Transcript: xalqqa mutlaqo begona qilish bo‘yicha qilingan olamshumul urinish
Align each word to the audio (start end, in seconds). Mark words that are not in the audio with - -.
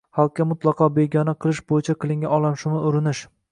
xalqqa 0.19 0.45
mutlaqo 0.51 0.87
begona 0.95 1.35
qilish 1.45 1.61
bo‘yicha 1.73 1.97
qilingan 2.07 2.35
olamshumul 2.41 2.91
urinish 2.91 3.25